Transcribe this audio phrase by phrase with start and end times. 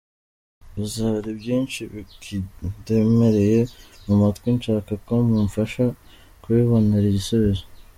[0.77, 3.59] Gusa, hari byinshi bikindemereye
[4.05, 5.83] mu mutwe nshaka ko mumfasha
[6.41, 7.63] kubibonera igisubizo.